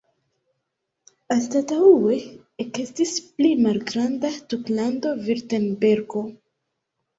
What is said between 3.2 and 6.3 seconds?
pli malgranda duklando Virtembergo.